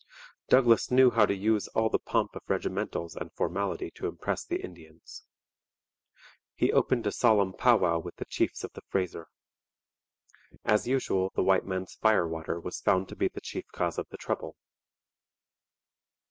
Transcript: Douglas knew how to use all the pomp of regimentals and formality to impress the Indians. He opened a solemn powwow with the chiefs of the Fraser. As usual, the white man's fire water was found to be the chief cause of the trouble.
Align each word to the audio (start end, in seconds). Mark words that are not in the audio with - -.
Douglas 0.49 0.89
knew 0.89 1.11
how 1.11 1.27
to 1.27 1.35
use 1.35 1.67
all 1.75 1.87
the 1.87 1.99
pomp 1.99 2.35
of 2.35 2.41
regimentals 2.49 3.15
and 3.15 3.31
formality 3.33 3.91
to 3.91 4.07
impress 4.07 4.43
the 4.43 4.55
Indians. 4.59 5.25
He 6.55 6.73
opened 6.73 7.05
a 7.05 7.11
solemn 7.11 7.53
powwow 7.53 7.99
with 7.99 8.15
the 8.15 8.25
chiefs 8.25 8.63
of 8.63 8.73
the 8.73 8.81
Fraser. 8.89 9.27
As 10.65 10.87
usual, 10.87 11.31
the 11.35 11.43
white 11.43 11.65
man's 11.67 11.93
fire 11.93 12.27
water 12.27 12.59
was 12.59 12.81
found 12.81 13.09
to 13.09 13.15
be 13.15 13.27
the 13.27 13.41
chief 13.41 13.65
cause 13.73 13.99
of 13.99 14.07
the 14.09 14.17
trouble. 14.17 14.57